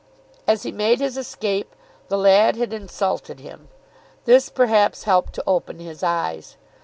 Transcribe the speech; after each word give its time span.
As 0.47 0.63
he 0.63 0.71
made 0.71 0.99
his 0.99 1.15
escape 1.15 1.75
the 2.07 2.17
lad 2.17 2.55
had 2.55 2.73
insulted 2.73 3.39
him. 3.39 3.67
This, 4.25 4.49
perhaps, 4.49 5.03
helped 5.03 5.33
to 5.33 5.43
open 5.45 5.77
his 5.77 6.01
eyes. 6.01 6.57